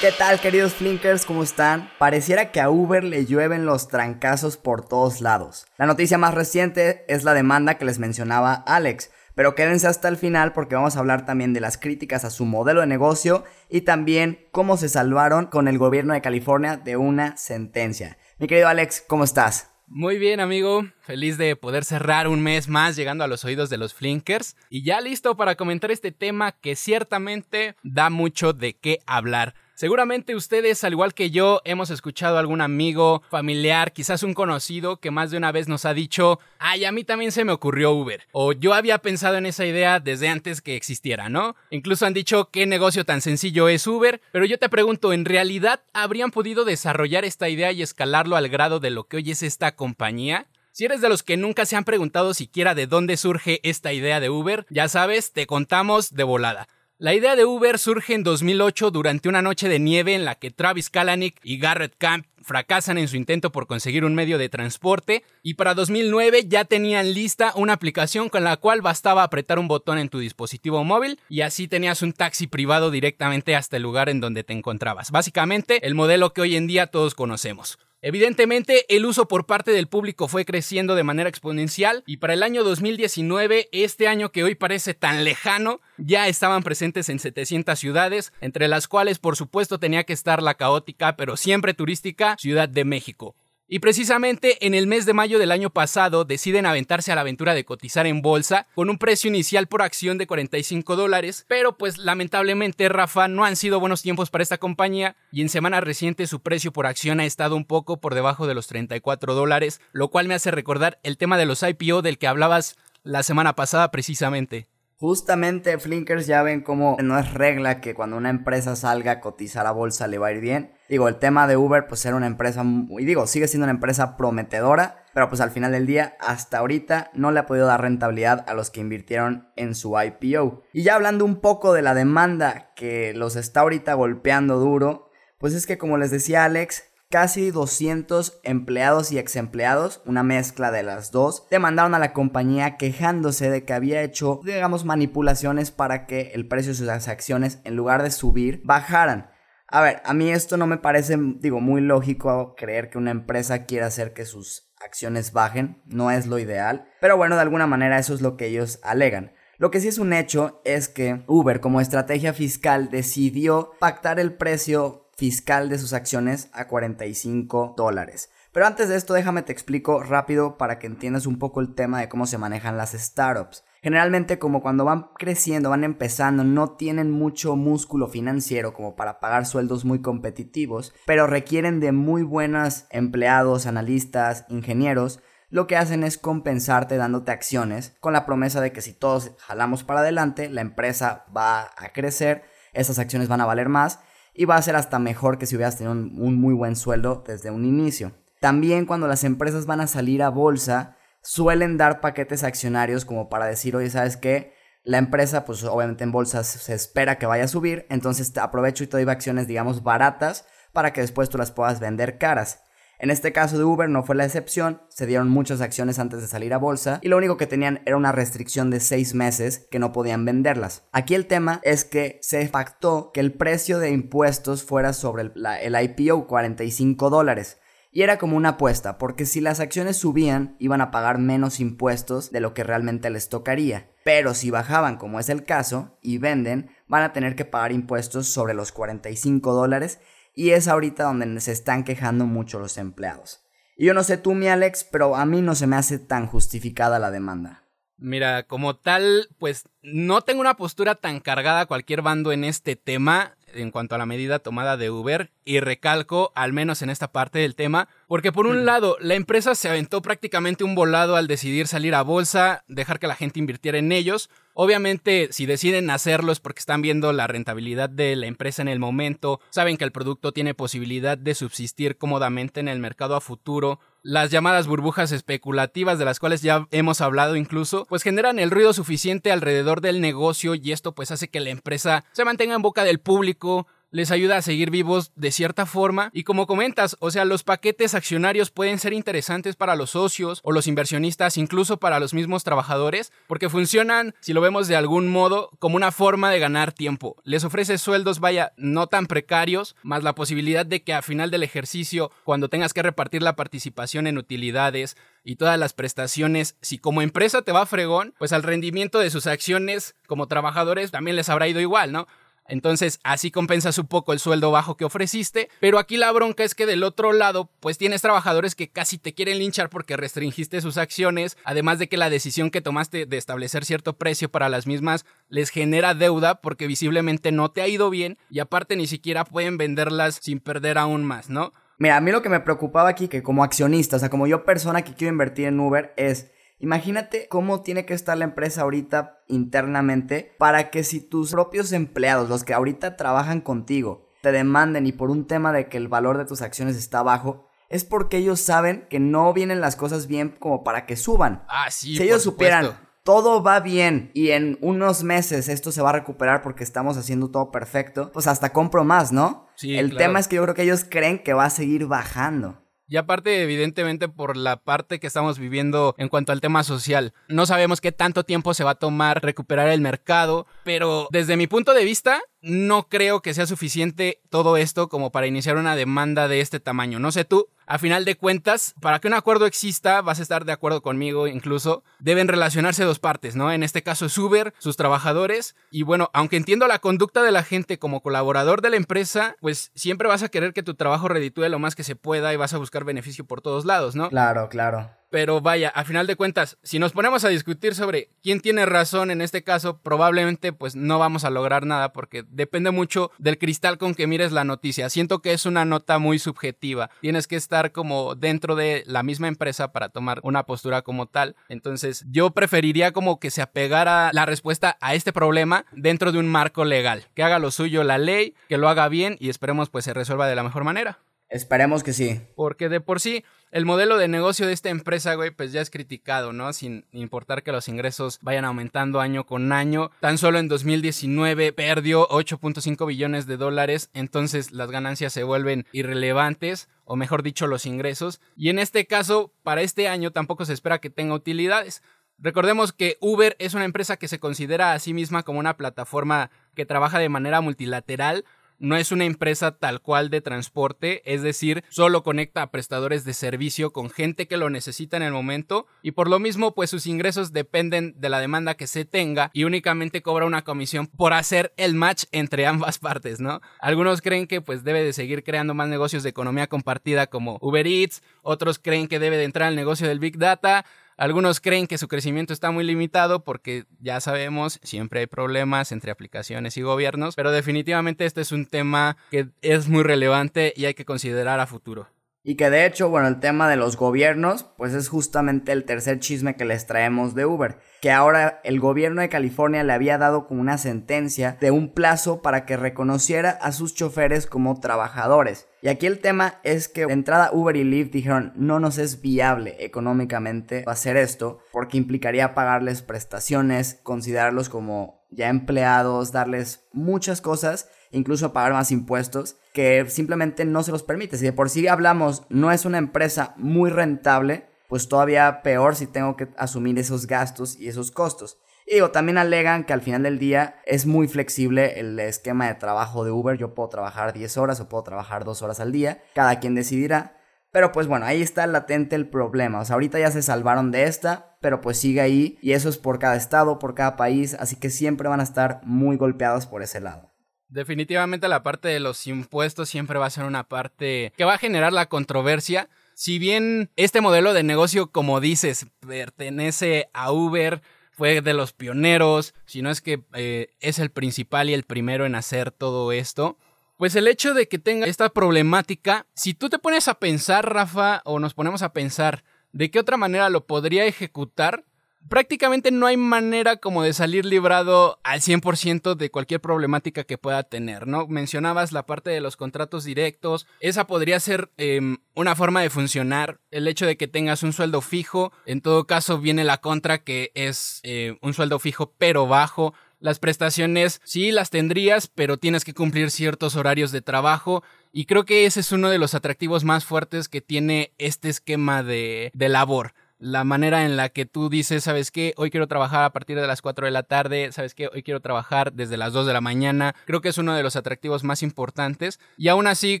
¿Qué 0.00 0.12
tal 0.12 0.38
queridos 0.38 0.74
Flinkers? 0.74 1.26
¿Cómo 1.26 1.42
están? 1.42 1.90
Pareciera 1.98 2.52
que 2.52 2.60
a 2.60 2.70
Uber 2.70 3.02
le 3.02 3.26
llueven 3.26 3.66
los 3.66 3.88
trancazos 3.88 4.56
por 4.56 4.86
todos 4.86 5.20
lados. 5.20 5.66
La 5.76 5.86
noticia 5.86 6.16
más 6.18 6.34
reciente 6.34 7.04
es 7.08 7.24
la 7.24 7.34
demanda 7.34 7.78
que 7.78 7.84
les 7.84 7.98
mencionaba 7.98 8.54
Alex, 8.54 9.10
pero 9.34 9.56
quédense 9.56 9.88
hasta 9.88 10.06
el 10.06 10.16
final 10.16 10.52
porque 10.52 10.76
vamos 10.76 10.94
a 10.94 11.00
hablar 11.00 11.26
también 11.26 11.52
de 11.52 11.58
las 11.58 11.78
críticas 11.78 12.24
a 12.24 12.30
su 12.30 12.44
modelo 12.44 12.80
de 12.80 12.86
negocio 12.86 13.42
y 13.68 13.80
también 13.80 14.46
cómo 14.52 14.76
se 14.76 14.88
salvaron 14.88 15.46
con 15.46 15.66
el 15.66 15.78
gobierno 15.78 16.14
de 16.14 16.22
California 16.22 16.76
de 16.76 16.96
una 16.96 17.36
sentencia. 17.36 18.18
Mi 18.38 18.46
querido 18.46 18.68
Alex, 18.68 19.02
¿cómo 19.04 19.24
estás? 19.24 19.72
Muy 19.88 20.18
bien, 20.18 20.38
amigo. 20.38 20.86
Feliz 21.00 21.38
de 21.38 21.56
poder 21.56 21.84
cerrar 21.84 22.28
un 22.28 22.40
mes 22.40 22.68
más 22.68 22.94
llegando 22.94 23.24
a 23.24 23.28
los 23.28 23.44
oídos 23.44 23.68
de 23.68 23.78
los 23.78 23.94
Flinkers. 23.94 24.54
Y 24.70 24.84
ya 24.84 25.00
listo 25.00 25.36
para 25.36 25.56
comentar 25.56 25.90
este 25.90 26.12
tema 26.12 26.52
que 26.52 26.76
ciertamente 26.76 27.74
da 27.82 28.10
mucho 28.10 28.52
de 28.52 28.74
qué 28.74 29.00
hablar. 29.04 29.54
Seguramente 29.78 30.34
ustedes, 30.34 30.82
al 30.82 30.94
igual 30.94 31.14
que 31.14 31.30
yo, 31.30 31.60
hemos 31.64 31.90
escuchado 31.90 32.36
a 32.36 32.40
algún 32.40 32.60
amigo, 32.60 33.22
familiar, 33.30 33.92
quizás 33.92 34.24
un 34.24 34.34
conocido 34.34 34.96
que 34.96 35.12
más 35.12 35.30
de 35.30 35.36
una 35.36 35.52
vez 35.52 35.68
nos 35.68 35.84
ha 35.84 35.94
dicho, 35.94 36.40
ay, 36.58 36.84
a 36.84 36.90
mí 36.90 37.04
también 37.04 37.30
se 37.30 37.44
me 37.44 37.52
ocurrió 37.52 37.92
Uber. 37.92 38.26
O 38.32 38.52
yo 38.52 38.74
había 38.74 38.98
pensado 38.98 39.36
en 39.36 39.46
esa 39.46 39.66
idea 39.66 40.00
desde 40.00 40.26
antes 40.26 40.62
que 40.62 40.74
existiera, 40.74 41.28
¿no? 41.28 41.54
Incluso 41.70 42.06
han 42.06 42.12
dicho 42.12 42.50
qué 42.50 42.66
negocio 42.66 43.04
tan 43.04 43.20
sencillo 43.20 43.68
es 43.68 43.86
Uber, 43.86 44.20
pero 44.32 44.44
yo 44.46 44.58
te 44.58 44.68
pregunto, 44.68 45.12
¿en 45.12 45.24
realidad 45.24 45.80
habrían 45.92 46.32
podido 46.32 46.64
desarrollar 46.64 47.24
esta 47.24 47.48
idea 47.48 47.70
y 47.70 47.82
escalarlo 47.82 48.34
al 48.34 48.48
grado 48.48 48.80
de 48.80 48.90
lo 48.90 49.04
que 49.04 49.18
hoy 49.18 49.30
es 49.30 49.44
esta 49.44 49.76
compañía? 49.76 50.48
Si 50.72 50.86
eres 50.86 51.00
de 51.00 51.08
los 51.08 51.22
que 51.22 51.36
nunca 51.36 51.66
se 51.66 51.76
han 51.76 51.84
preguntado 51.84 52.34
siquiera 52.34 52.74
de 52.74 52.88
dónde 52.88 53.16
surge 53.16 53.60
esta 53.62 53.92
idea 53.92 54.18
de 54.18 54.28
Uber, 54.28 54.66
ya 54.70 54.88
sabes, 54.88 55.32
te 55.32 55.46
contamos 55.46 56.14
de 56.14 56.24
volada. 56.24 56.66
La 57.00 57.14
idea 57.14 57.36
de 57.36 57.44
Uber 57.44 57.78
surge 57.78 58.14
en 58.14 58.24
2008 58.24 58.90
durante 58.90 59.28
una 59.28 59.40
noche 59.40 59.68
de 59.68 59.78
nieve 59.78 60.16
en 60.16 60.24
la 60.24 60.34
que 60.34 60.50
Travis 60.50 60.90
Kalanick 60.90 61.38
y 61.44 61.58
Garrett 61.58 61.94
Camp 61.96 62.26
fracasan 62.42 62.98
en 62.98 63.06
su 63.06 63.14
intento 63.14 63.52
por 63.52 63.68
conseguir 63.68 64.04
un 64.04 64.16
medio 64.16 64.36
de 64.36 64.48
transporte 64.48 65.22
y 65.44 65.54
para 65.54 65.74
2009 65.74 66.46
ya 66.48 66.64
tenían 66.64 67.14
lista 67.14 67.52
una 67.54 67.74
aplicación 67.74 68.28
con 68.28 68.42
la 68.42 68.56
cual 68.56 68.82
bastaba 68.82 69.22
apretar 69.22 69.60
un 69.60 69.68
botón 69.68 69.98
en 69.98 70.08
tu 70.08 70.18
dispositivo 70.18 70.82
móvil 70.82 71.20
y 71.28 71.42
así 71.42 71.68
tenías 71.68 72.02
un 72.02 72.14
taxi 72.14 72.48
privado 72.48 72.90
directamente 72.90 73.54
hasta 73.54 73.76
el 73.76 73.84
lugar 73.84 74.08
en 74.08 74.18
donde 74.18 74.42
te 74.42 74.54
encontrabas. 74.54 75.12
Básicamente 75.12 75.86
el 75.86 75.94
modelo 75.94 76.32
que 76.32 76.40
hoy 76.40 76.56
en 76.56 76.66
día 76.66 76.88
todos 76.88 77.14
conocemos. 77.14 77.78
Evidentemente, 78.00 78.86
el 78.94 79.04
uso 79.06 79.26
por 79.26 79.46
parte 79.46 79.72
del 79.72 79.88
público 79.88 80.28
fue 80.28 80.44
creciendo 80.44 80.94
de 80.94 81.02
manera 81.02 81.28
exponencial 81.28 82.04
y 82.06 82.18
para 82.18 82.34
el 82.34 82.44
año 82.44 82.62
2019, 82.62 83.68
este 83.72 84.06
año 84.06 84.30
que 84.30 84.44
hoy 84.44 84.54
parece 84.54 84.94
tan 84.94 85.24
lejano, 85.24 85.80
ya 85.96 86.28
estaban 86.28 86.62
presentes 86.62 87.08
en 87.08 87.18
700 87.18 87.76
ciudades, 87.76 88.32
entre 88.40 88.68
las 88.68 88.86
cuales 88.86 89.18
por 89.18 89.34
supuesto 89.34 89.80
tenía 89.80 90.04
que 90.04 90.12
estar 90.12 90.44
la 90.44 90.54
caótica 90.54 91.16
pero 91.16 91.36
siempre 91.36 91.74
turística 91.74 92.36
Ciudad 92.38 92.68
de 92.68 92.84
México. 92.84 93.34
Y 93.70 93.80
precisamente 93.80 94.66
en 94.66 94.72
el 94.72 94.86
mes 94.86 95.04
de 95.04 95.12
mayo 95.12 95.38
del 95.38 95.52
año 95.52 95.68
pasado 95.68 96.24
deciden 96.24 96.64
aventarse 96.64 97.12
a 97.12 97.14
la 97.14 97.20
aventura 97.20 97.52
de 97.52 97.66
cotizar 97.66 98.06
en 98.06 98.22
bolsa 98.22 98.66
con 98.74 98.88
un 98.88 98.96
precio 98.96 99.28
inicial 99.28 99.66
por 99.66 99.82
acción 99.82 100.16
de 100.16 100.26
45 100.26 100.96
dólares, 100.96 101.44
pero 101.48 101.76
pues 101.76 101.98
lamentablemente 101.98 102.88
Rafa 102.88 103.28
no 103.28 103.44
han 103.44 103.56
sido 103.56 103.78
buenos 103.78 104.00
tiempos 104.00 104.30
para 104.30 104.42
esta 104.42 104.56
compañía 104.56 105.16
y 105.30 105.42
en 105.42 105.50
semanas 105.50 105.84
recientes 105.84 106.30
su 106.30 106.40
precio 106.40 106.72
por 106.72 106.86
acción 106.86 107.20
ha 107.20 107.26
estado 107.26 107.56
un 107.56 107.66
poco 107.66 108.00
por 108.00 108.14
debajo 108.14 108.46
de 108.46 108.54
los 108.54 108.68
34 108.68 109.34
dólares, 109.34 109.82
lo 109.92 110.08
cual 110.08 110.28
me 110.28 110.34
hace 110.34 110.50
recordar 110.50 110.98
el 111.02 111.18
tema 111.18 111.36
de 111.36 111.44
los 111.44 111.62
IPO 111.62 112.00
del 112.00 112.16
que 112.16 112.26
hablabas 112.26 112.78
la 113.02 113.22
semana 113.22 113.54
pasada 113.54 113.90
precisamente. 113.90 114.66
Justamente 115.00 115.78
Flinkers 115.78 116.26
ya 116.26 116.42
ven 116.42 116.60
cómo 116.60 116.96
no 117.00 117.16
es 117.20 117.32
regla 117.32 117.80
que 117.80 117.94
cuando 117.94 118.16
una 118.16 118.30
empresa 118.30 118.74
salga 118.74 119.12
a 119.12 119.20
cotizar 119.20 119.64
a 119.68 119.70
bolsa 119.70 120.08
le 120.08 120.18
va 120.18 120.26
a 120.26 120.32
ir 120.32 120.40
bien. 120.40 120.72
Digo, 120.88 121.06
el 121.06 121.20
tema 121.20 121.46
de 121.46 121.56
Uber 121.56 121.86
pues 121.86 122.04
era 122.04 122.16
una 122.16 122.26
empresa, 122.26 122.64
y 122.64 123.04
digo, 123.04 123.28
sigue 123.28 123.46
siendo 123.46 123.66
una 123.66 123.72
empresa 123.72 124.16
prometedora, 124.16 125.04
pero 125.14 125.28
pues 125.28 125.40
al 125.40 125.52
final 125.52 125.70
del 125.70 125.86
día 125.86 126.16
hasta 126.18 126.58
ahorita 126.58 127.12
no 127.14 127.30
le 127.30 127.38
ha 127.38 127.46
podido 127.46 127.66
dar 127.66 127.80
rentabilidad 127.80 128.44
a 128.48 128.54
los 128.54 128.70
que 128.70 128.80
invirtieron 128.80 129.48
en 129.54 129.76
su 129.76 129.94
IPO. 129.96 130.64
Y 130.72 130.82
ya 130.82 130.96
hablando 130.96 131.24
un 131.24 131.40
poco 131.40 131.72
de 131.72 131.82
la 131.82 131.94
demanda 131.94 132.72
que 132.74 133.14
los 133.14 133.36
está 133.36 133.60
ahorita 133.60 133.94
golpeando 133.94 134.58
duro, 134.58 135.10
pues 135.38 135.54
es 135.54 135.66
que 135.66 135.78
como 135.78 135.96
les 135.96 136.10
decía 136.10 136.42
Alex, 136.44 136.87
casi 137.10 137.50
200 137.50 138.40
empleados 138.42 139.12
y 139.12 139.18
exempleados, 139.18 140.02
una 140.04 140.22
mezcla 140.22 140.70
de 140.70 140.82
las 140.82 141.10
dos, 141.10 141.46
demandaron 141.50 141.94
a 141.94 141.98
la 141.98 142.12
compañía 142.12 142.76
quejándose 142.76 143.50
de 143.50 143.64
que 143.64 143.72
había 143.72 144.02
hecho, 144.02 144.40
digamos, 144.44 144.84
manipulaciones 144.84 145.70
para 145.70 146.06
que 146.06 146.32
el 146.34 146.46
precio 146.46 146.72
de 146.72 146.78
sus 146.78 146.88
acciones, 146.88 147.60
en 147.64 147.76
lugar 147.76 148.02
de 148.02 148.10
subir, 148.10 148.60
bajaran. 148.64 149.30
A 149.68 149.80
ver, 149.80 150.02
a 150.04 150.12
mí 150.14 150.30
esto 150.30 150.56
no 150.56 150.66
me 150.66 150.78
parece, 150.78 151.16
digo, 151.18 151.60
muy 151.60 151.80
lógico 151.80 152.54
creer 152.56 152.90
que 152.90 152.98
una 152.98 153.10
empresa 153.10 153.64
quiera 153.64 153.86
hacer 153.86 154.12
que 154.12 154.24
sus 154.24 154.70
acciones 154.84 155.32
bajen, 155.32 155.82
no 155.86 156.10
es 156.10 156.26
lo 156.26 156.38
ideal, 156.38 156.88
pero 157.00 157.16
bueno, 157.16 157.36
de 157.36 157.42
alguna 157.42 157.66
manera 157.66 157.98
eso 157.98 158.14
es 158.14 158.20
lo 158.20 158.36
que 158.36 158.46
ellos 158.46 158.80
alegan. 158.82 159.32
Lo 159.56 159.70
que 159.70 159.80
sí 159.80 159.88
es 159.88 159.98
un 159.98 160.12
hecho 160.12 160.60
es 160.64 160.88
que 160.88 161.24
Uber 161.26 161.60
como 161.60 161.80
estrategia 161.80 162.32
fiscal 162.32 162.90
decidió 162.90 163.72
pactar 163.80 164.20
el 164.20 164.34
precio 164.34 165.07
fiscal 165.18 165.68
de 165.68 165.80
sus 165.80 165.94
acciones 165.94 166.48
a 166.52 166.68
45 166.68 167.74
dólares. 167.76 168.30
Pero 168.52 168.66
antes 168.66 168.88
de 168.88 168.94
esto 168.94 169.14
déjame 169.14 169.42
te 169.42 169.50
explico 169.50 170.00
rápido 170.00 170.56
para 170.56 170.78
que 170.78 170.86
entiendas 170.86 171.26
un 171.26 171.40
poco 171.40 171.60
el 171.60 171.74
tema 171.74 171.98
de 171.98 172.08
cómo 172.08 172.24
se 172.24 172.38
manejan 172.38 172.76
las 172.76 172.92
startups. 172.92 173.64
Generalmente 173.82 174.38
como 174.38 174.62
cuando 174.62 174.84
van 174.84 175.10
creciendo, 175.18 175.70
van 175.70 175.82
empezando, 175.82 176.44
no 176.44 176.70
tienen 176.76 177.10
mucho 177.10 177.56
músculo 177.56 178.06
financiero 178.06 178.72
como 178.72 178.94
para 178.94 179.18
pagar 179.18 179.44
sueldos 179.44 179.84
muy 179.84 180.00
competitivos, 180.00 180.94
pero 181.04 181.26
requieren 181.26 181.80
de 181.80 181.90
muy 181.90 182.22
buenos 182.22 182.86
empleados, 182.90 183.66
analistas, 183.66 184.44
ingenieros, 184.48 185.18
lo 185.50 185.66
que 185.66 185.76
hacen 185.76 186.04
es 186.04 186.16
compensarte 186.16 186.96
dándote 186.96 187.32
acciones 187.32 187.96
con 187.98 188.12
la 188.12 188.24
promesa 188.24 188.60
de 188.60 188.70
que 188.70 188.82
si 188.82 188.92
todos 188.92 189.32
jalamos 189.38 189.82
para 189.82 190.00
adelante, 190.00 190.48
la 190.48 190.60
empresa 190.60 191.24
va 191.36 191.72
a 191.76 191.92
crecer, 191.92 192.44
esas 192.72 193.00
acciones 193.00 193.26
van 193.26 193.40
a 193.40 193.46
valer 193.46 193.68
más 193.68 193.98
y 194.38 194.44
va 194.44 194.54
a 194.54 194.62
ser 194.62 194.76
hasta 194.76 195.00
mejor 195.00 195.36
que 195.36 195.46
si 195.46 195.56
hubieras 195.56 195.76
tenido 195.76 195.92
un, 195.92 196.40
muy 196.40 196.54
buen 196.54 196.76
sueldo 196.76 197.24
desde 197.26 197.50
un 197.50 197.64
inicio. 197.64 198.12
También 198.40 198.86
cuando 198.86 199.08
las 199.08 199.24
empresas 199.24 199.66
van 199.66 199.80
a 199.80 199.88
salir 199.88 200.22
a 200.22 200.28
bolsa, 200.28 200.96
suelen 201.22 201.76
dar 201.76 202.00
paquetes 202.00 202.44
accionarios 202.44 203.04
como 203.04 203.28
para 203.28 203.46
decir, 203.46 203.74
oye, 203.74 203.90
¿sabes 203.90 204.16
qué? 204.16 204.54
La 204.84 204.98
empresa, 204.98 205.44
pues 205.44 205.64
obviamente 205.64 206.04
en 206.04 206.12
bolsa 206.12 206.44
se 206.44 206.72
espera 206.72 207.18
que 207.18 207.26
vaya 207.26 207.44
a 207.44 207.48
subir, 207.48 207.84
entonces 207.90 208.32
te 208.32 208.38
aprovecho 208.38 208.84
y 208.84 208.86
te 208.86 209.02
doy 209.02 209.10
acciones, 209.10 209.48
digamos, 209.48 209.82
baratas 209.82 210.46
para 210.72 210.92
que 210.92 211.00
después 211.00 211.28
tú 211.28 211.36
las 211.36 211.50
puedas 211.50 211.80
vender 211.80 212.16
caras. 212.16 212.62
En 213.00 213.10
este 213.10 213.32
caso 213.32 213.56
de 213.56 213.62
Uber 213.62 213.88
no 213.88 214.02
fue 214.02 214.16
la 214.16 214.24
excepción, 214.24 214.82
se 214.88 215.06
dieron 215.06 215.28
muchas 215.28 215.60
acciones 215.60 216.00
antes 216.00 216.20
de 216.20 216.26
salir 216.26 216.52
a 216.52 216.58
bolsa 216.58 216.98
y 217.00 217.08
lo 217.08 217.16
único 217.16 217.36
que 217.36 217.46
tenían 217.46 217.80
era 217.86 217.96
una 217.96 218.10
restricción 218.10 218.70
de 218.70 218.80
6 218.80 219.14
meses 219.14 219.68
que 219.70 219.78
no 219.78 219.92
podían 219.92 220.24
venderlas. 220.24 220.88
Aquí 220.90 221.14
el 221.14 221.26
tema 221.26 221.60
es 221.62 221.84
que 221.84 222.18
se 222.22 222.44
pactó 222.48 223.12
que 223.12 223.20
el 223.20 223.32
precio 223.32 223.78
de 223.78 223.90
impuestos 223.90 224.64
fuera 224.64 224.92
sobre 224.92 225.22
el, 225.22 225.32
el 225.62 225.80
IPO 225.80 226.26
45 226.26 227.08
dólares. 227.08 227.58
Y 227.90 228.02
era 228.02 228.18
como 228.18 228.36
una 228.36 228.50
apuesta, 228.50 228.98
porque 228.98 229.24
si 229.24 229.40
las 229.40 229.60
acciones 229.60 229.96
subían, 229.96 230.56
iban 230.58 230.80
a 230.80 230.90
pagar 230.90 231.18
menos 231.18 231.58
impuestos 231.58 232.30
de 232.30 232.40
lo 232.40 232.52
que 232.52 232.62
realmente 232.62 233.08
les 233.10 233.28
tocaría. 233.28 233.90
Pero 234.04 234.34
si 234.34 234.50
bajaban, 234.50 234.98
como 234.98 235.18
es 235.18 235.30
el 235.30 235.44
caso, 235.44 235.96
y 236.02 236.18
venden, 236.18 236.70
van 236.86 237.02
a 237.02 237.12
tener 237.12 237.34
que 237.34 237.46
pagar 237.46 237.72
impuestos 237.72 238.28
sobre 238.28 238.54
los 238.54 238.72
45 238.72 239.54
dólares 239.54 240.00
y 240.38 240.52
es 240.52 240.68
ahorita 240.68 241.02
donde 241.02 241.40
se 241.40 241.50
están 241.50 241.82
quejando 241.82 242.24
mucho 242.24 242.60
los 242.60 242.78
empleados. 242.78 243.40
Y 243.76 243.86
yo 243.86 243.92
no 243.92 244.04
sé 244.04 244.18
tú, 244.18 244.34
mi 244.34 244.46
Alex, 244.46 244.84
pero 244.84 245.16
a 245.16 245.26
mí 245.26 245.42
no 245.42 245.56
se 245.56 245.66
me 245.66 245.74
hace 245.74 245.98
tan 245.98 246.28
justificada 246.28 247.00
la 247.00 247.10
demanda. 247.10 247.64
Mira, 247.96 248.44
como 248.44 248.76
tal, 248.76 249.26
pues 249.40 249.68
no 249.82 250.20
tengo 250.20 250.40
una 250.40 250.54
postura 250.54 250.94
tan 250.94 251.18
cargada 251.18 251.62
a 251.62 251.66
cualquier 251.66 252.02
bando 252.02 252.30
en 252.30 252.44
este 252.44 252.76
tema. 252.76 253.36
En 253.54 253.70
cuanto 253.70 253.94
a 253.94 253.98
la 253.98 254.06
medida 254.06 254.38
tomada 254.38 254.76
de 254.76 254.90
Uber 254.90 255.30
y 255.44 255.60
recalco, 255.60 256.32
al 256.34 256.52
menos 256.52 256.82
en 256.82 256.90
esta 256.90 257.12
parte 257.12 257.38
del 257.38 257.54
tema, 257.54 257.88
porque 258.06 258.32
por 258.32 258.46
un 258.46 258.64
lado, 258.64 258.96
la 259.00 259.14
empresa 259.14 259.54
se 259.54 259.68
aventó 259.68 260.02
prácticamente 260.02 260.64
un 260.64 260.74
volado 260.74 261.16
al 261.16 261.26
decidir 261.26 261.66
salir 261.66 261.94
a 261.94 262.02
bolsa, 262.02 262.64
dejar 262.68 262.98
que 262.98 263.06
la 263.06 263.16
gente 263.16 263.38
invirtiera 263.38 263.78
en 263.78 263.92
ellos. 263.92 264.30
Obviamente, 264.54 265.28
si 265.30 265.46
deciden 265.46 265.88
hacerlo 265.90 266.32
es 266.32 266.40
porque 266.40 266.58
están 266.58 266.82
viendo 266.82 267.12
la 267.12 267.26
rentabilidad 267.26 267.88
de 267.88 268.16
la 268.16 268.26
empresa 268.26 268.60
en 268.60 268.68
el 268.68 268.78
momento, 268.78 269.40
saben 269.50 269.76
que 269.76 269.84
el 269.84 269.92
producto 269.92 270.32
tiene 270.32 270.54
posibilidad 270.54 271.16
de 271.16 271.34
subsistir 271.34 271.96
cómodamente 271.96 272.60
en 272.60 272.68
el 272.68 272.80
mercado 272.80 273.14
a 273.14 273.20
futuro. 273.20 273.80
Las 274.02 274.30
llamadas 274.30 274.68
burbujas 274.68 275.10
especulativas 275.10 275.98
de 275.98 276.04
las 276.04 276.20
cuales 276.20 276.40
ya 276.40 276.68
hemos 276.70 277.00
hablado 277.00 277.34
incluso, 277.34 277.84
pues 277.86 278.04
generan 278.04 278.38
el 278.38 278.50
ruido 278.50 278.72
suficiente 278.72 279.32
alrededor 279.32 279.80
del 279.80 280.00
negocio 280.00 280.54
y 280.54 280.70
esto 280.70 280.94
pues 280.94 281.10
hace 281.10 281.28
que 281.28 281.40
la 281.40 281.50
empresa 281.50 282.04
se 282.12 282.24
mantenga 282.24 282.54
en 282.54 282.62
boca 282.62 282.84
del 282.84 283.00
público, 283.00 283.66
les 283.90 284.10
ayuda 284.10 284.36
a 284.36 284.42
seguir 284.42 284.70
vivos 284.70 285.12
de 285.14 285.32
cierta 285.32 285.66
forma. 285.66 286.10
Y 286.12 286.24
como 286.24 286.46
comentas, 286.46 286.96
o 287.00 287.10
sea, 287.10 287.24
los 287.24 287.42
paquetes 287.42 287.94
accionarios 287.94 288.50
pueden 288.50 288.78
ser 288.78 288.92
interesantes 288.92 289.56
para 289.56 289.76
los 289.76 289.90
socios 289.90 290.40
o 290.42 290.52
los 290.52 290.66
inversionistas, 290.66 291.36
incluso 291.36 291.78
para 291.78 292.00
los 292.00 292.14
mismos 292.14 292.44
trabajadores, 292.44 293.12
porque 293.26 293.48
funcionan, 293.48 294.14
si 294.20 294.32
lo 294.32 294.40
vemos 294.40 294.68
de 294.68 294.76
algún 294.76 295.08
modo, 295.08 295.50
como 295.58 295.76
una 295.76 295.92
forma 295.92 296.30
de 296.30 296.38
ganar 296.38 296.72
tiempo. 296.72 297.16
Les 297.24 297.44
ofrece 297.44 297.78
sueldos, 297.78 298.20
vaya, 298.20 298.52
no 298.56 298.86
tan 298.86 299.06
precarios, 299.06 299.76
más 299.82 300.02
la 300.02 300.14
posibilidad 300.14 300.66
de 300.66 300.82
que 300.82 300.94
a 300.94 301.02
final 301.02 301.30
del 301.30 301.42
ejercicio, 301.42 302.10
cuando 302.24 302.48
tengas 302.48 302.74
que 302.74 302.82
repartir 302.82 303.22
la 303.22 303.36
participación 303.36 304.06
en 304.06 304.18
utilidades 304.18 304.96
y 305.24 305.36
todas 305.36 305.58
las 305.58 305.72
prestaciones, 305.72 306.56
si 306.60 306.78
como 306.78 307.02
empresa 307.02 307.42
te 307.42 307.52
va 307.52 307.66
fregón, 307.66 308.14
pues 308.18 308.32
al 308.32 308.42
rendimiento 308.42 308.98
de 308.98 309.10
sus 309.10 309.26
acciones 309.26 309.94
como 310.06 310.26
trabajadores 310.26 310.90
también 310.90 311.16
les 311.16 311.28
habrá 311.28 311.48
ido 311.48 311.60
igual, 311.60 311.92
¿no? 311.92 312.06
Entonces, 312.48 312.98
así 313.04 313.30
compensas 313.30 313.78
un 313.78 313.86
poco 313.86 314.12
el 314.12 314.18
sueldo 314.18 314.50
bajo 314.50 314.76
que 314.76 314.84
ofreciste. 314.84 315.48
Pero 315.60 315.78
aquí 315.78 315.96
la 315.96 316.10
bronca 316.12 316.44
es 316.44 316.54
que 316.54 316.66
del 316.66 316.82
otro 316.82 317.12
lado, 317.12 317.50
pues 317.60 317.78
tienes 317.78 318.02
trabajadores 318.02 318.54
que 318.54 318.68
casi 318.68 318.98
te 318.98 319.14
quieren 319.14 319.38
linchar 319.38 319.68
porque 319.68 319.96
restringiste 319.96 320.60
sus 320.60 320.78
acciones. 320.78 321.36
Además 321.44 321.78
de 321.78 321.88
que 321.88 321.96
la 321.96 322.10
decisión 322.10 322.50
que 322.50 322.60
tomaste 322.60 323.06
de 323.06 323.16
establecer 323.16 323.64
cierto 323.64 323.92
precio 323.92 324.30
para 324.30 324.48
las 324.48 324.66
mismas 324.66 325.04
les 325.28 325.50
genera 325.50 325.94
deuda 325.94 326.40
porque 326.40 326.66
visiblemente 326.66 327.32
no 327.32 327.50
te 327.50 327.60
ha 327.60 327.68
ido 327.68 327.90
bien. 327.90 328.18
Y 328.30 328.40
aparte 328.40 328.76
ni 328.76 328.86
siquiera 328.86 329.24
pueden 329.24 329.58
venderlas 329.58 330.18
sin 330.20 330.40
perder 330.40 330.78
aún 330.78 331.04
más, 331.04 331.28
¿no? 331.28 331.52
Mira, 331.78 331.96
a 331.96 332.00
mí 332.00 332.10
lo 332.10 332.22
que 332.22 332.28
me 332.28 332.40
preocupaba 332.40 332.88
aquí, 332.88 333.06
que 333.06 333.22
como 333.22 333.44
accionista, 333.44 333.96
o 333.96 333.98
sea, 334.00 334.10
como 334.10 334.26
yo 334.26 334.44
persona 334.44 334.82
que 334.82 334.94
quiero 334.94 335.12
invertir 335.12 335.46
en 335.46 335.60
Uber, 335.60 335.94
es 335.96 336.32
Imagínate 336.60 337.28
cómo 337.28 337.62
tiene 337.62 337.86
que 337.86 337.94
estar 337.94 338.18
la 338.18 338.24
empresa 338.24 338.62
ahorita 338.62 339.20
internamente 339.28 340.34
para 340.38 340.70
que 340.70 340.82
si 340.82 341.00
tus 341.00 341.30
propios 341.30 341.72
empleados, 341.72 342.28
los 342.28 342.42
que 342.42 342.54
ahorita 342.54 342.96
trabajan 342.96 343.40
contigo, 343.40 344.08
te 344.22 344.32
demanden 344.32 344.86
y 344.86 344.92
por 344.92 345.10
un 345.10 345.26
tema 345.26 345.52
de 345.52 345.68
que 345.68 345.76
el 345.76 345.88
valor 345.88 346.18
de 346.18 346.24
tus 346.24 346.42
acciones 346.42 346.76
está 346.76 347.02
bajo, 347.02 347.48
es 347.68 347.84
porque 347.84 348.16
ellos 348.16 348.40
saben 348.40 348.86
que 348.88 348.98
no 348.98 349.32
vienen 349.32 349.60
las 349.60 349.76
cosas 349.76 350.06
bien 350.06 350.34
como 350.38 350.64
para 350.64 350.86
que 350.86 350.96
suban. 350.96 351.44
Ah, 351.48 351.70
sí. 351.70 351.96
Si 351.96 352.02
ellos 352.02 352.22
supieran, 352.22 352.76
todo 353.04 353.42
va 353.42 353.60
bien 353.60 354.10
y 354.14 354.30
en 354.30 354.58
unos 354.60 355.04
meses 355.04 355.48
esto 355.48 355.70
se 355.70 355.80
va 355.80 355.90
a 355.90 355.94
recuperar 355.94 356.42
porque 356.42 356.64
estamos 356.64 356.96
haciendo 356.96 357.30
todo 357.30 357.50
perfecto, 357.50 358.10
pues 358.12 358.26
hasta 358.26 358.52
compro 358.52 358.84
más, 358.84 359.12
¿no? 359.12 359.46
Sí. 359.54 359.76
El 359.76 359.96
tema 359.96 360.18
es 360.18 360.28
que 360.28 360.36
yo 360.36 360.42
creo 360.42 360.54
que 360.54 360.62
ellos 360.62 360.84
creen 360.88 361.22
que 361.22 361.34
va 361.34 361.44
a 361.44 361.50
seguir 361.50 361.86
bajando. 361.86 362.62
Y 362.88 362.96
aparte, 362.96 363.42
evidentemente, 363.42 364.08
por 364.08 364.36
la 364.36 364.56
parte 364.56 364.98
que 364.98 365.06
estamos 365.06 365.38
viviendo 365.38 365.94
en 365.98 366.08
cuanto 366.08 366.32
al 366.32 366.40
tema 366.40 366.64
social. 366.64 367.12
No 367.28 367.44
sabemos 367.44 367.82
qué 367.82 367.92
tanto 367.92 368.24
tiempo 368.24 368.54
se 368.54 368.64
va 368.64 368.70
a 368.70 368.74
tomar 368.76 369.22
recuperar 369.22 369.68
el 369.68 369.82
mercado, 369.82 370.46
pero 370.64 371.06
desde 371.12 371.36
mi 371.36 371.46
punto 371.46 371.74
de 371.74 371.84
vista, 371.84 372.22
no 372.40 372.88
creo 372.88 373.20
que 373.20 373.34
sea 373.34 373.46
suficiente 373.46 374.20
todo 374.30 374.56
esto 374.56 374.88
como 374.88 375.10
para 375.10 375.26
iniciar 375.26 375.56
una 375.56 375.76
demanda 375.76 376.28
de 376.28 376.40
este 376.40 376.60
tamaño. 376.60 376.98
No 376.98 377.12
sé 377.12 377.24
tú, 377.24 377.48
a 377.66 377.78
final 377.78 378.04
de 378.04 378.16
cuentas, 378.16 378.74
para 378.80 378.98
que 378.98 379.08
un 379.08 379.14
acuerdo 379.14 379.46
exista, 379.46 380.00
vas 380.00 380.20
a 380.20 380.22
estar 380.22 380.44
de 380.44 380.52
acuerdo 380.52 380.80
conmigo 380.80 381.26
incluso, 381.26 381.82
deben 381.98 382.28
relacionarse 382.28 382.84
dos 382.84 382.98
partes, 382.98 383.36
¿no? 383.36 383.52
En 383.52 383.62
este 383.62 383.82
caso 383.82 384.06
es 384.06 384.16
Uber, 384.16 384.54
sus 384.58 384.76
trabajadores, 384.76 385.56
y 385.70 385.82
bueno, 385.82 386.10
aunque 386.12 386.36
entiendo 386.36 386.66
la 386.66 386.78
conducta 386.78 387.22
de 387.22 387.32
la 387.32 387.42
gente 387.42 387.78
como 387.78 388.00
colaborador 388.00 388.62
de 388.62 388.70
la 388.70 388.76
empresa, 388.76 389.36
pues 389.40 389.70
siempre 389.74 390.08
vas 390.08 390.22
a 390.22 390.28
querer 390.28 390.52
que 390.52 390.62
tu 390.62 390.74
trabajo 390.74 391.08
reditúe 391.08 391.48
lo 391.48 391.58
más 391.58 391.74
que 391.74 391.84
se 391.84 391.96
pueda 391.96 392.32
y 392.32 392.36
vas 392.36 392.54
a 392.54 392.58
buscar 392.58 392.84
beneficio 392.84 393.26
por 393.26 393.42
todos 393.42 393.64
lados, 393.64 393.94
¿no? 393.94 394.08
Claro, 394.08 394.48
claro. 394.48 394.90
Pero 395.10 395.40
vaya, 395.40 395.70
a 395.70 395.84
final 395.84 396.06
de 396.06 396.16
cuentas, 396.16 396.58
si 396.62 396.78
nos 396.78 396.92
ponemos 396.92 397.24
a 397.24 397.28
discutir 397.28 397.74
sobre 397.74 398.10
quién 398.22 398.40
tiene 398.40 398.66
razón 398.66 399.10
en 399.10 399.20
este 399.20 399.42
caso, 399.42 399.78
probablemente 399.78 400.52
pues 400.52 400.76
no 400.76 400.98
vamos 400.98 401.24
a 401.24 401.30
lograr 401.30 401.64
nada 401.64 401.92
porque 401.92 402.24
depende 402.28 402.70
mucho 402.70 403.10
del 403.18 403.38
cristal 403.38 403.78
con 403.78 403.94
que 403.94 404.06
mires 404.06 404.32
la 404.32 404.44
noticia. 404.44 404.90
Siento 404.90 405.20
que 405.20 405.32
es 405.32 405.46
una 405.46 405.64
nota 405.64 405.98
muy 405.98 406.18
subjetiva. 406.18 406.90
Tienes 407.00 407.26
que 407.26 407.36
estar 407.36 407.72
como 407.72 408.14
dentro 408.14 408.54
de 408.54 408.84
la 408.86 409.02
misma 409.02 409.28
empresa 409.28 409.72
para 409.72 409.88
tomar 409.88 410.20
una 410.22 410.44
postura 410.44 410.82
como 410.82 411.06
tal. 411.06 411.36
Entonces, 411.48 412.04
yo 412.08 412.30
preferiría 412.30 412.92
como 412.92 413.18
que 413.18 413.30
se 413.30 413.42
apegara 413.42 414.10
la 414.12 414.26
respuesta 414.26 414.76
a 414.80 414.94
este 414.94 415.12
problema 415.12 415.64
dentro 415.72 416.12
de 416.12 416.18
un 416.18 416.28
marco 416.28 416.64
legal. 416.64 417.06
Que 417.14 417.22
haga 417.22 417.38
lo 417.38 417.50
suyo 417.50 417.84
la 417.84 417.98
ley, 417.98 418.34
que 418.48 418.58
lo 418.58 418.68
haga 418.68 418.88
bien 418.88 419.16
y 419.20 419.30
esperemos 419.30 419.70
pues 419.70 419.84
se 419.84 419.94
resuelva 419.94 420.28
de 420.28 420.36
la 420.36 420.42
mejor 420.42 420.64
manera. 420.64 420.98
Esperemos 421.28 421.82
que 421.82 421.92
sí. 421.92 422.20
Porque 422.36 422.68
de 422.68 422.80
por 422.80 423.00
sí, 423.00 423.24
el 423.50 423.66
modelo 423.66 423.98
de 423.98 424.08
negocio 424.08 424.46
de 424.46 424.52
esta 424.52 424.70
empresa, 424.70 425.14
güey, 425.14 425.30
pues 425.30 425.52
ya 425.52 425.60
es 425.60 425.70
criticado, 425.70 426.32
¿no? 426.32 426.52
Sin 426.52 426.86
importar 426.92 427.42
que 427.42 427.52
los 427.52 427.68
ingresos 427.68 428.18
vayan 428.22 428.44
aumentando 428.46 429.00
año 429.00 429.24
con 429.24 429.52
año. 429.52 429.90
Tan 430.00 430.16
solo 430.16 430.38
en 430.38 430.48
2019 430.48 431.52
perdió 431.52 432.08
8.5 432.08 432.86
billones 432.86 433.26
de 433.26 433.36
dólares, 433.36 433.90
entonces 433.92 434.52
las 434.52 434.70
ganancias 434.70 435.12
se 435.12 435.22
vuelven 435.22 435.66
irrelevantes, 435.72 436.68
o 436.84 436.96
mejor 436.96 437.22
dicho, 437.22 437.46
los 437.46 437.66
ingresos. 437.66 438.20
Y 438.34 438.48
en 438.48 438.58
este 438.58 438.86
caso, 438.86 439.32
para 439.42 439.60
este 439.62 439.88
año 439.88 440.10
tampoco 440.10 440.46
se 440.46 440.54
espera 440.54 440.78
que 440.78 440.90
tenga 440.90 441.14
utilidades. 441.14 441.82
Recordemos 442.20 442.72
que 442.72 442.96
Uber 443.00 443.36
es 443.38 443.54
una 443.54 443.64
empresa 443.64 443.96
que 443.96 444.08
se 444.08 444.18
considera 444.18 444.72
a 444.72 444.78
sí 444.80 444.92
misma 444.92 445.22
como 445.22 445.38
una 445.38 445.56
plataforma 445.56 446.30
que 446.56 446.66
trabaja 446.66 446.98
de 446.98 447.08
manera 447.08 447.40
multilateral, 447.40 448.24
no 448.58 448.76
es 448.76 448.92
una 448.92 449.04
empresa 449.04 449.52
tal 449.58 449.80
cual 449.80 450.10
de 450.10 450.20
transporte, 450.20 451.02
es 451.12 451.22
decir, 451.22 451.64
solo 451.68 452.02
conecta 452.02 452.42
a 452.42 452.50
prestadores 452.50 453.04
de 453.04 453.14
servicio 453.14 453.72
con 453.72 453.90
gente 453.90 454.26
que 454.26 454.36
lo 454.36 454.50
necesita 454.50 454.96
en 454.96 455.02
el 455.02 455.12
momento 455.12 455.66
y 455.82 455.92
por 455.92 456.08
lo 456.08 456.18
mismo 456.18 456.54
pues 456.54 456.70
sus 456.70 456.86
ingresos 456.86 457.32
dependen 457.32 457.94
de 457.98 458.08
la 458.08 458.20
demanda 458.20 458.54
que 458.54 458.66
se 458.66 458.84
tenga 458.84 459.30
y 459.32 459.44
únicamente 459.44 460.02
cobra 460.02 460.26
una 460.26 460.42
comisión 460.42 460.86
por 460.86 461.12
hacer 461.12 461.52
el 461.56 461.74
match 461.74 462.04
entre 462.12 462.46
ambas 462.46 462.78
partes, 462.78 463.20
¿no? 463.20 463.40
Algunos 463.60 464.02
creen 464.02 464.26
que 464.26 464.40
pues 464.40 464.64
debe 464.64 464.82
de 464.82 464.92
seguir 464.92 465.24
creando 465.24 465.54
más 465.54 465.68
negocios 465.68 466.02
de 466.02 466.10
economía 466.10 466.46
compartida 466.46 467.06
como 467.06 467.38
Uber 467.40 467.66
Eats, 467.66 468.02
otros 468.22 468.58
creen 468.58 468.88
que 468.88 468.98
debe 468.98 469.16
de 469.16 469.24
entrar 469.24 469.48
al 469.48 469.56
negocio 469.56 469.88
del 469.88 470.00
Big 470.00 470.18
Data, 470.18 470.64
algunos 470.98 471.40
creen 471.40 471.66
que 471.66 471.78
su 471.78 471.88
crecimiento 471.88 472.32
está 472.32 472.50
muy 472.50 472.64
limitado 472.64 473.22
porque 473.24 473.64
ya 473.80 474.00
sabemos, 474.00 474.58
siempre 474.62 475.00
hay 475.00 475.06
problemas 475.06 475.72
entre 475.72 475.92
aplicaciones 475.92 476.56
y 476.56 476.62
gobiernos, 476.62 477.14
pero 477.14 477.30
definitivamente 477.30 478.04
este 478.04 478.20
es 478.20 478.32
un 478.32 478.46
tema 478.46 478.96
que 479.10 479.28
es 479.40 479.68
muy 479.68 479.84
relevante 479.84 480.52
y 480.56 480.66
hay 480.66 480.74
que 480.74 480.84
considerar 480.84 481.38
a 481.40 481.46
futuro. 481.46 481.88
Y 482.28 482.34
que 482.34 482.50
de 482.50 482.66
hecho, 482.66 482.90
bueno, 482.90 483.08
el 483.08 483.20
tema 483.20 483.48
de 483.48 483.56
los 483.56 483.78
gobiernos, 483.78 484.44
pues 484.58 484.74
es 484.74 484.90
justamente 484.90 485.50
el 485.50 485.64
tercer 485.64 485.98
chisme 485.98 486.36
que 486.36 486.44
les 486.44 486.66
traemos 486.66 487.14
de 487.14 487.24
Uber 487.24 487.56
que 487.80 487.92
ahora 487.92 488.40
el 488.44 488.58
gobierno 488.60 489.00
de 489.00 489.08
California 489.08 489.62
le 489.62 489.72
había 489.72 489.98
dado 489.98 490.26
como 490.26 490.40
una 490.40 490.58
sentencia 490.58 491.36
de 491.40 491.50
un 491.50 491.72
plazo 491.72 492.22
para 492.22 492.44
que 492.44 492.56
reconociera 492.56 493.30
a 493.30 493.52
sus 493.52 493.74
choferes 493.74 494.26
como 494.26 494.58
trabajadores. 494.60 495.46
Y 495.62 495.68
aquí 495.68 495.86
el 495.86 496.00
tema 496.00 496.40
es 496.42 496.68
que 496.68 496.86
de 496.86 496.92
entrada 496.92 497.30
Uber 497.32 497.56
y 497.56 497.64
Lyft 497.64 497.92
dijeron 497.92 498.32
no 498.36 498.60
nos 498.60 498.78
es 498.78 499.00
viable 499.00 499.56
económicamente 499.60 500.64
hacer 500.66 500.96
esto 500.96 501.38
porque 501.52 501.78
implicaría 501.78 502.34
pagarles 502.34 502.82
prestaciones, 502.82 503.80
considerarlos 503.82 504.48
como 504.48 505.06
ya 505.10 505.28
empleados, 505.28 506.12
darles 506.12 506.68
muchas 506.72 507.20
cosas, 507.20 507.70
incluso 507.90 508.32
pagar 508.32 508.52
más 508.52 508.70
impuestos 508.70 509.36
que 509.58 509.90
simplemente 509.90 510.44
no 510.44 510.62
se 510.62 510.70
los 510.70 510.84
permite. 510.84 511.16
Si 511.16 511.24
de 511.24 511.32
por 511.32 511.50
sí 511.50 511.66
hablamos 511.66 512.22
no 512.28 512.52
es 512.52 512.64
una 512.64 512.78
empresa 512.78 513.34
muy 513.38 513.70
rentable, 513.70 514.46
pues 514.68 514.88
todavía 514.88 515.42
peor 515.42 515.74
si 515.74 515.88
tengo 515.88 516.14
que 516.14 516.28
asumir 516.36 516.78
esos 516.78 517.08
gastos 517.08 517.58
y 517.58 517.66
esos 517.66 517.90
costos. 517.90 518.38
Y 518.68 518.74
digo, 518.74 518.92
también 518.92 519.18
alegan 519.18 519.64
que 519.64 519.72
al 519.72 519.80
final 519.80 520.04
del 520.04 520.20
día 520.20 520.60
es 520.64 520.86
muy 520.86 521.08
flexible 521.08 521.80
el 521.80 521.98
esquema 521.98 522.46
de 522.46 522.54
trabajo 522.54 523.04
de 523.04 523.10
Uber. 523.10 523.36
Yo 523.36 523.52
puedo 523.56 523.68
trabajar 523.68 524.12
10 524.12 524.36
horas 524.36 524.60
o 524.60 524.68
puedo 524.68 524.84
trabajar 524.84 525.24
2 525.24 525.42
horas 525.42 525.58
al 525.58 525.72
día. 525.72 526.04
Cada 526.14 526.38
quien 526.38 526.54
decidirá. 526.54 527.16
Pero 527.50 527.72
pues 527.72 527.88
bueno, 527.88 528.06
ahí 528.06 528.22
está 528.22 528.46
latente 528.46 528.94
el 528.94 529.10
problema. 529.10 529.58
O 529.58 529.64
sea, 529.64 529.74
ahorita 529.74 529.98
ya 529.98 530.12
se 530.12 530.22
salvaron 530.22 530.70
de 530.70 530.84
esta, 530.84 531.36
pero 531.40 531.60
pues 531.60 531.80
sigue 531.80 532.00
ahí. 532.00 532.38
Y 532.42 532.52
eso 532.52 532.68
es 532.68 532.78
por 532.78 533.00
cada 533.00 533.16
estado, 533.16 533.58
por 533.58 533.74
cada 533.74 533.96
país. 533.96 534.34
Así 534.38 534.54
que 534.54 534.70
siempre 534.70 535.08
van 535.08 535.18
a 535.18 535.24
estar 535.24 535.62
muy 535.64 535.96
golpeados 535.96 536.46
por 536.46 536.62
ese 536.62 536.78
lado. 536.78 537.07
Definitivamente 537.48 538.28
la 538.28 538.42
parte 538.42 538.68
de 538.68 538.80
los 538.80 539.06
impuestos 539.06 539.68
siempre 539.68 539.98
va 539.98 540.06
a 540.06 540.10
ser 540.10 540.24
una 540.24 540.44
parte 540.44 541.12
que 541.16 541.24
va 541.24 541.34
a 541.34 541.38
generar 541.38 541.72
la 541.72 541.86
controversia. 541.86 542.68
Si 542.94 543.18
bien 543.18 543.70
este 543.76 544.00
modelo 544.00 544.34
de 544.34 544.42
negocio, 544.42 544.90
como 544.90 545.20
dices, 545.20 545.66
pertenece 545.80 546.90
a 546.92 547.10
Uber, 547.12 547.62
fue 547.98 548.20
de 548.20 548.34
los 548.34 548.52
pioneros, 548.52 549.34
si 549.44 549.60
no 549.60 549.70
es 549.70 549.80
que 549.80 550.04
eh, 550.14 550.50
es 550.60 550.78
el 550.78 550.90
principal 550.90 551.50
y 551.50 551.54
el 551.54 551.64
primero 551.64 552.06
en 552.06 552.14
hacer 552.14 552.52
todo 552.52 552.92
esto, 552.92 553.38
Pues 553.76 553.94
el 553.94 554.08
hecho 554.08 554.34
de 554.34 554.48
que 554.48 554.58
tenga 554.58 554.86
esta 554.86 555.08
problemática, 555.08 556.06
si 556.14 556.34
tú 556.34 556.48
te 556.48 556.58
pones 556.58 556.88
a 556.88 556.94
pensar, 556.94 557.52
Rafa, 557.52 558.02
o 558.04 558.18
nos 558.18 558.34
ponemos 558.34 558.62
a 558.62 558.72
pensar 558.72 559.22
de 559.52 559.70
qué 559.70 559.78
otra 559.78 559.96
manera 559.96 560.28
lo 560.30 560.46
podría 560.46 560.84
ejecutar, 560.84 561.64
prácticamente 562.08 562.70
no 562.70 562.86
hay 562.86 562.96
manera 562.96 563.56
como 563.56 563.82
de 563.82 563.92
salir 563.92 564.24
librado 564.24 564.98
al 565.02 565.20
100% 565.20 565.94
de 565.94 566.10
cualquier 566.10 566.40
problemática 566.40 567.04
que 567.04 567.18
pueda 567.18 567.42
tener, 567.42 567.86
¿no? 567.86 568.06
Mencionabas 568.06 568.72
la 568.72 568.86
parte 568.86 569.10
de 569.10 569.20
los 569.20 569.36
contratos 569.36 569.84
directos, 569.84 570.46
esa 570.60 570.86
podría 570.86 571.20
ser 571.20 571.50
em, 571.56 571.98
una 572.14 572.34
forma 572.34 572.62
de 572.62 572.70
funcionar, 572.70 573.40
el 573.50 573.68
hecho 573.68 573.86
de 573.86 573.96
que 573.96 574.08
tengas 574.08 574.42
un 574.42 574.52
sueldo 574.52 574.80
fijo, 574.80 575.32
en 575.46 575.60
todo 575.60 575.86
caso 575.86 576.18
viene 576.18 576.44
la 576.44 576.58
contra 576.58 576.98
que 576.98 577.30
es 577.34 577.80
eh, 577.82 578.16
un 578.22 578.34
sueldo 578.34 578.58
fijo 578.58 578.92
pero 578.98 579.26
bajo, 579.26 579.74
las 580.00 580.20
prestaciones 580.20 581.00
sí 581.04 581.32
las 581.32 581.50
tendrías, 581.50 582.06
pero 582.06 582.36
tienes 582.36 582.64
que 582.64 582.74
cumplir 582.74 583.10
ciertos 583.10 583.56
horarios 583.56 583.90
de 583.90 584.00
trabajo. 584.00 584.62
Y 584.92 585.06
creo 585.06 585.24
que 585.24 585.44
ese 585.44 585.58
es 585.58 585.72
uno 585.72 585.90
de 585.90 585.98
los 585.98 586.14
atractivos 586.14 586.62
más 586.62 586.84
fuertes 586.84 587.28
que 587.28 587.40
tiene 587.40 587.92
este 587.98 588.28
esquema 588.28 588.84
de, 588.84 589.32
de 589.34 589.48
labor 589.48 589.94
la 590.18 590.44
manera 590.44 590.84
en 590.84 590.96
la 590.96 591.10
que 591.10 591.26
tú 591.26 591.48
dices, 591.48 591.84
¿sabes 591.84 592.10
qué? 592.10 592.34
Hoy 592.36 592.50
quiero 592.50 592.66
trabajar 592.66 593.04
a 593.04 593.12
partir 593.12 593.40
de 593.40 593.46
las 593.46 593.62
4 593.62 593.86
de 593.86 593.92
la 593.92 594.02
tarde, 594.02 594.50
¿sabes 594.52 594.74
qué? 594.74 594.88
Hoy 594.92 595.02
quiero 595.02 595.20
trabajar 595.20 595.72
desde 595.72 595.96
las 595.96 596.12
2 596.12 596.26
de 596.26 596.32
la 596.32 596.40
mañana. 596.40 596.94
Creo 597.06 597.20
que 597.20 597.28
es 597.28 597.38
uno 597.38 597.54
de 597.54 597.62
los 597.62 597.76
atractivos 597.76 598.24
más 598.24 598.42
importantes. 598.42 599.20
Y 599.36 599.48
aún 599.48 599.66
así, 599.66 600.00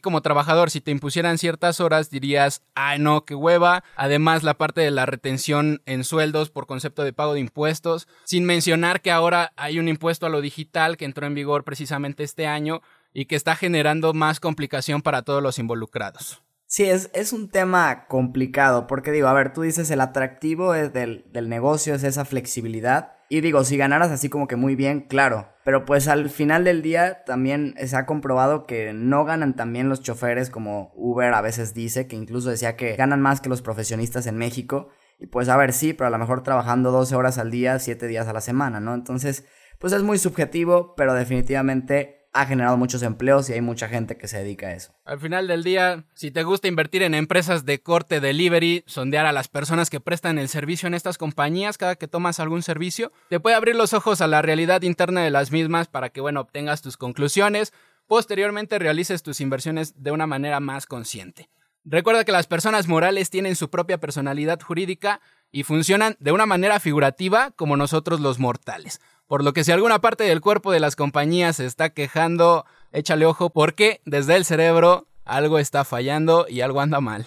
como 0.00 0.20
trabajador, 0.20 0.70
si 0.70 0.80
te 0.80 0.90
impusieran 0.90 1.38
ciertas 1.38 1.80
horas, 1.80 2.10
dirías, 2.10 2.62
ay 2.74 2.98
no, 2.98 3.24
qué 3.24 3.34
hueva. 3.34 3.84
Además, 3.96 4.42
la 4.42 4.54
parte 4.54 4.80
de 4.80 4.90
la 4.90 5.06
retención 5.06 5.82
en 5.86 6.04
sueldos 6.04 6.50
por 6.50 6.66
concepto 6.66 7.04
de 7.04 7.12
pago 7.12 7.34
de 7.34 7.40
impuestos, 7.40 8.08
sin 8.24 8.44
mencionar 8.44 9.00
que 9.00 9.12
ahora 9.12 9.52
hay 9.56 9.78
un 9.78 9.88
impuesto 9.88 10.26
a 10.26 10.30
lo 10.30 10.40
digital 10.40 10.96
que 10.96 11.04
entró 11.04 11.26
en 11.26 11.34
vigor 11.34 11.64
precisamente 11.64 12.24
este 12.24 12.46
año 12.46 12.82
y 13.14 13.26
que 13.26 13.36
está 13.36 13.56
generando 13.56 14.12
más 14.14 14.40
complicación 14.40 15.02
para 15.02 15.22
todos 15.22 15.42
los 15.42 15.58
involucrados. 15.58 16.42
Sí, 16.70 16.84
es, 16.84 17.10
es 17.14 17.32
un 17.32 17.48
tema 17.48 18.06
complicado, 18.08 18.86
porque 18.86 19.10
digo, 19.10 19.26
a 19.28 19.32
ver, 19.32 19.54
tú 19.54 19.62
dices 19.62 19.90
el 19.90 20.02
atractivo 20.02 20.74
es 20.74 20.92
del, 20.92 21.24
del 21.32 21.48
negocio 21.48 21.94
es 21.94 22.04
esa 22.04 22.26
flexibilidad. 22.26 23.14
Y 23.30 23.40
digo, 23.40 23.64
si 23.64 23.78
ganaras 23.78 24.10
así 24.10 24.28
como 24.28 24.46
que 24.46 24.56
muy 24.56 24.76
bien, 24.76 25.00
claro. 25.00 25.48
Pero 25.64 25.86
pues 25.86 26.08
al 26.08 26.28
final 26.28 26.64
del 26.64 26.82
día 26.82 27.24
también 27.24 27.74
se 27.82 27.96
ha 27.96 28.04
comprobado 28.04 28.66
que 28.66 28.92
no 28.92 29.24
ganan 29.24 29.56
tan 29.56 29.72
bien 29.72 29.88
los 29.88 30.02
choferes 30.02 30.50
como 30.50 30.92
Uber 30.94 31.32
a 31.32 31.40
veces 31.40 31.72
dice, 31.72 32.06
que 32.06 32.16
incluso 32.16 32.50
decía 32.50 32.76
que 32.76 32.96
ganan 32.96 33.22
más 33.22 33.40
que 33.40 33.48
los 33.48 33.62
profesionistas 33.62 34.26
en 34.26 34.36
México. 34.36 34.90
Y 35.18 35.26
pues 35.26 35.48
a 35.48 35.56
ver, 35.56 35.72
sí, 35.72 35.94
pero 35.94 36.08
a 36.08 36.10
lo 36.10 36.18
mejor 36.18 36.42
trabajando 36.42 36.90
12 36.90 37.16
horas 37.16 37.38
al 37.38 37.50
día, 37.50 37.78
7 37.78 38.06
días 38.08 38.28
a 38.28 38.34
la 38.34 38.42
semana, 38.42 38.78
¿no? 38.78 38.94
Entonces, 38.94 39.46
pues 39.78 39.94
es 39.94 40.02
muy 40.02 40.18
subjetivo, 40.18 40.94
pero 40.96 41.14
definitivamente 41.14 42.17
ha 42.40 42.46
generado 42.46 42.76
muchos 42.76 43.02
empleos 43.02 43.50
y 43.50 43.54
hay 43.54 43.60
mucha 43.60 43.88
gente 43.88 44.16
que 44.16 44.28
se 44.28 44.38
dedica 44.38 44.68
a 44.68 44.74
eso. 44.74 44.92
Al 45.04 45.18
final 45.18 45.48
del 45.48 45.64
día, 45.64 46.04
si 46.14 46.30
te 46.30 46.44
gusta 46.44 46.68
invertir 46.68 47.02
en 47.02 47.14
empresas 47.14 47.64
de 47.64 47.80
corte 47.80 48.20
delivery, 48.20 48.84
sondear 48.86 49.26
a 49.26 49.32
las 49.32 49.48
personas 49.48 49.90
que 49.90 49.98
prestan 49.98 50.38
el 50.38 50.48
servicio 50.48 50.86
en 50.86 50.94
estas 50.94 51.18
compañías 51.18 51.78
cada 51.78 51.96
que 51.96 52.06
tomas 52.06 52.38
algún 52.38 52.62
servicio, 52.62 53.10
te 53.28 53.40
puede 53.40 53.56
abrir 53.56 53.74
los 53.74 53.92
ojos 53.92 54.20
a 54.20 54.28
la 54.28 54.40
realidad 54.40 54.82
interna 54.82 55.22
de 55.22 55.30
las 55.30 55.50
mismas 55.50 55.88
para 55.88 56.10
que, 56.10 56.20
bueno, 56.20 56.40
obtengas 56.40 56.80
tus 56.80 56.96
conclusiones, 56.96 57.72
posteriormente 58.06 58.78
realices 58.78 59.24
tus 59.24 59.40
inversiones 59.40 60.00
de 60.00 60.12
una 60.12 60.28
manera 60.28 60.60
más 60.60 60.86
consciente. 60.86 61.50
Recuerda 61.84 62.24
que 62.24 62.32
las 62.32 62.46
personas 62.46 62.86
morales 62.86 63.30
tienen 63.30 63.56
su 63.56 63.68
propia 63.68 63.98
personalidad 63.98 64.60
jurídica 64.60 65.20
y 65.50 65.64
funcionan 65.64 66.16
de 66.20 66.32
una 66.32 66.46
manera 66.46 66.78
figurativa 66.78 67.50
como 67.52 67.76
nosotros 67.76 68.20
los 68.20 68.38
mortales. 68.38 69.00
Por 69.28 69.44
lo 69.44 69.52
que 69.52 69.62
si 69.62 69.72
alguna 69.72 70.00
parte 70.00 70.24
del 70.24 70.40
cuerpo 70.40 70.72
de 70.72 70.80
las 70.80 70.96
compañías 70.96 71.56
se 71.56 71.66
está 71.66 71.90
quejando, 71.90 72.64
échale 72.92 73.26
ojo 73.26 73.50
porque 73.50 74.00
desde 74.06 74.36
el 74.36 74.46
cerebro 74.46 75.06
algo 75.26 75.58
está 75.58 75.84
fallando 75.84 76.46
y 76.48 76.62
algo 76.62 76.80
anda 76.80 77.02
mal. 77.02 77.26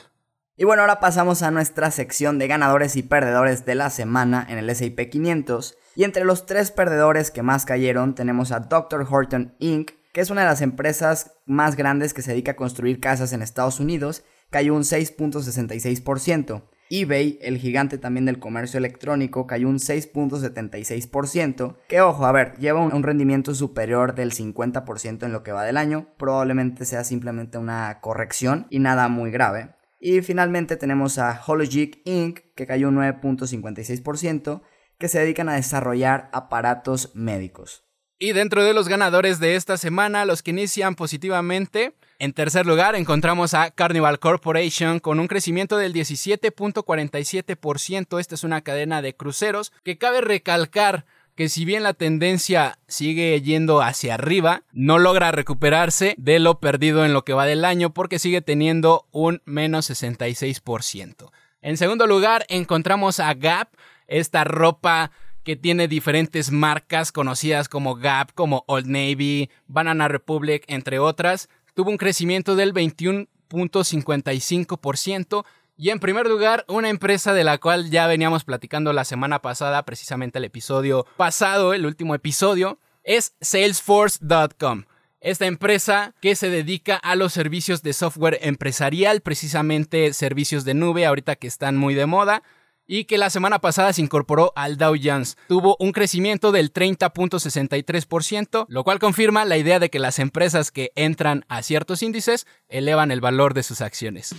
Y 0.58 0.66
bueno, 0.66 0.82
ahora 0.82 1.00
pasamos 1.00 1.44
a 1.44 1.52
nuestra 1.52 1.92
sección 1.92 2.40
de 2.40 2.48
ganadores 2.48 2.96
y 2.96 3.04
perdedores 3.04 3.68
de 3.68 3.76
la 3.76 3.92
semana 3.92 4.44
en 4.50 4.58
el 4.58 4.68
S&P 4.72 5.12
500. 5.12 5.78
Y 5.96 6.04
entre 6.04 6.26
los 6.26 6.48
tres 6.48 6.72
perdedores 6.72 7.30
que 7.30 7.44
más 7.44 7.66
cayeron 7.66 8.16
tenemos 8.16 8.52
a 8.52 8.62
Dr. 8.62 9.06
Horton 9.08 9.56
Inc., 9.60 9.92
que 10.12 10.22
es 10.22 10.32
una 10.32 10.42
de 10.42 10.48
las 10.48 10.62
empresas 10.62 11.36
más 11.46 11.76
grandes 11.76 12.16
que 12.16 12.24
se 12.24 12.32
dedica 12.32 12.54
a 12.54 12.56
construir 12.56 13.00
casas 13.00 13.32
en 13.32 13.44
Estados 13.44 13.80
Unidos, 13.80 14.24
cayó 14.50 14.74
un 14.74 14.82
6.66% 14.82 16.64
eBay, 16.94 17.40
el 17.42 17.58
gigante 17.58 17.98
también 17.98 18.26
del 18.26 18.38
comercio 18.38 18.78
electrónico, 18.78 19.48
cayó 19.48 19.70
un 19.70 19.80
6.76%, 19.80 21.78
que 21.88 22.02
ojo, 22.02 22.26
a 22.26 22.34
ver, 22.34 22.58
lleva 22.58 22.82
un, 22.82 23.02
rendimiento 23.02 23.56
superior 23.56 24.14
del 24.14 24.34
50% 24.34 25.24
en 25.24 25.32
lo 25.32 25.42
que 25.42 25.54
va 25.54 25.64
del 25.64 25.78
año, 25.78 26.08
probablemente 26.18 26.84
sea 26.84 27.06
simplemente 27.06 27.58
una 27.58 28.02
corrección 28.02 28.68
y 28.70 28.80
nada 28.80 29.08
muy 29.08 29.32
grave. 29.32 29.70
Y 30.02 30.22
finalmente 30.22 30.76
tenemos 30.76 31.18
a 31.18 31.42
Hologic 31.48 32.02
Inc., 32.04 32.42
que 32.56 32.68
cayó 32.68 32.90
un 32.90 32.98
9.56%, 32.98 34.62
que 34.98 35.08
se 35.08 35.20
dedican 35.20 35.48
a 35.48 35.56
desarrollar 35.56 36.30
aparatos 36.34 37.16
médicos. 37.16 37.86
Y 38.20 38.34
dentro 38.34 38.66
de 38.66 38.74
los 38.74 38.90
ganadores 38.90 39.40
de 39.40 39.56
esta 39.56 39.78
semana, 39.78 40.26
los 40.26 40.44
que 40.44 40.52
inician 40.52 40.96
positivamente, 40.96 41.96
en 42.22 42.32
tercer 42.34 42.66
lugar 42.68 42.96
encontramos 42.96 43.56
a 43.56 43.72
Carnival 43.72 44.20
Corporation 44.20 45.00
con 45.00 45.20
un 45.20 45.28
crecimiento 45.28 45.80
del 45.80 45.92
17.47%. 45.92 48.20
Esta 48.20 48.36
es 48.36 48.44
una 48.44 48.62
cadena 48.62 49.02
de 49.02 49.16
cruceros 49.16 49.74
que 49.84 49.98
cabe 49.98 50.22
recalcar 50.22 51.08
que 51.34 51.50
si 51.50 51.66
bien 51.66 51.82
la 51.82 51.96
tendencia 51.96 52.78
sigue 52.88 53.42
yendo 53.42 53.82
hacia 53.82 54.14
arriba, 54.14 54.62
no 54.72 55.00
logra 55.00 55.32
recuperarse 55.32 56.14
de 56.20 56.38
lo 56.38 56.60
perdido 56.60 57.06
en 57.06 57.14
lo 57.14 57.26
que 57.26 57.34
va 57.34 57.48
del 57.48 57.66
año 57.66 57.92
porque 57.92 58.20
sigue 58.20 58.44
teniendo 58.44 59.08
un 59.10 59.42
menos 59.46 59.90
66%. 59.90 61.32
En 61.64 61.76
segundo 61.76 62.06
lugar 62.06 62.46
encontramos 62.50 63.20
a 63.20 63.34
Gap, 63.34 63.70
esta 64.06 64.44
ropa 64.44 65.10
que 65.44 65.56
tiene 65.56 65.88
diferentes 65.88 66.52
marcas 66.52 67.12
conocidas 67.12 67.68
como 67.68 67.96
Gap, 67.96 68.32
como 68.34 68.64
Old 68.68 68.86
Navy, 68.86 69.50
Banana 69.66 70.08
Republic, 70.08 70.66
entre 70.68 71.00
otras, 71.00 71.50
tuvo 71.74 71.90
un 71.90 71.98
crecimiento 71.98 72.56
del 72.56 72.74
21.55%. 72.74 75.46
Y 75.78 75.90
en 75.90 76.00
primer 76.00 76.28
lugar, 76.28 76.66
una 76.68 76.90
empresa 76.90 77.34
de 77.34 77.44
la 77.44 77.58
cual 77.58 77.90
ya 77.90 78.06
veníamos 78.08 78.44
platicando 78.44 78.94
la 78.94 79.06
semana 79.06 79.42
pasada, 79.42 79.84
precisamente 79.84 80.40
el 80.40 80.46
episodio 80.46 81.06
pasado, 81.18 81.74
el 81.74 81.86
último 81.86 82.14
episodio, 82.14 82.78
es 83.04 83.34
Salesforce.com. 83.42 84.84
Esta 85.22 85.46
empresa 85.46 86.14
que 86.22 86.36
se 86.36 86.50
dedica 86.50 86.98
a 86.98 87.16
los 87.16 87.34
servicios 87.34 87.84
de 87.84 87.94
software 87.94 88.40
empresarial, 88.42 89.22
precisamente 89.22 90.14
servicios 90.14 90.66
de 90.66 90.74
nube, 90.74 91.06
ahorita 91.06 91.36
que 91.36 91.48
están 91.48 91.78
muy 91.78 91.96
de 91.96 92.06
moda 92.06 92.44
y 92.92 93.06
que 93.06 93.18
la 93.18 93.30
semana 93.30 93.60
pasada 93.60 93.94
se 93.94 94.02
incorporó 94.02 94.52
al 94.54 94.76
Dow 94.76 94.96
Jones. 95.02 95.38
Tuvo 95.48 95.78
un 95.80 95.94
crecimiento 95.94 96.52
del 96.52 96.74
30.63%, 96.74 98.66
lo 98.68 98.84
cual 98.84 99.00
confirma 99.00 99.46
la 99.46 99.58
idea 99.58 99.80
de 99.80 99.90
que 99.90 99.98
las 99.98 100.20
empresas 100.20 100.72
que 100.72 100.92
entran 100.96 101.46
a 101.48 101.64
ciertos 101.64 102.04
índices 102.04 102.46
elevan 102.68 103.12
el 103.12 103.22
valor 103.22 103.54
de 103.54 103.64
sus 103.64 103.80
acciones. 103.80 104.36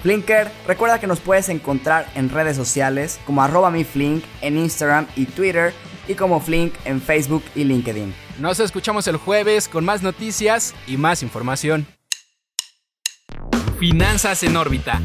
Flinker, 0.00 0.50
recuerda 0.66 0.98
que 0.98 1.06
nos 1.06 1.20
puedes 1.20 1.50
encontrar 1.50 2.10
en 2.14 2.30
redes 2.30 2.56
sociales 2.56 3.20
como 3.26 3.42
arroba 3.42 3.70
mi 3.70 3.84
Flink 3.84 4.24
en 4.40 4.56
Instagram 4.56 5.06
y 5.14 5.26
Twitter 5.26 5.74
y 6.08 6.14
como 6.14 6.40
Flink 6.40 6.72
en 6.86 7.02
Facebook 7.02 7.44
y 7.54 7.64
LinkedIn. 7.64 8.14
Nos 8.38 8.60
escuchamos 8.60 9.06
el 9.08 9.18
jueves 9.18 9.68
con 9.68 9.84
más 9.84 10.02
noticias 10.02 10.74
y 10.86 10.96
más 10.96 11.22
información. 11.22 11.86
Finanzas 13.78 14.42
en 14.42 14.56
órbita 14.56 15.02